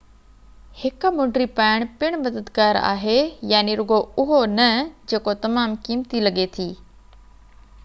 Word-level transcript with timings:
هڪ 0.83 1.09
مُنڊي 1.17 1.45
پائڻ 1.59 1.83
پڻ 2.03 2.17
مددگار 2.21 2.79
آهي 2.93 3.19
رڳو 3.81 4.01
اهو 4.23 4.41
نه 4.55 4.67
جيڪو 5.13 5.37
تمام 5.47 5.79
قيمتي 5.87 6.25
لڳي 6.29 6.49
ٿي 6.59 6.69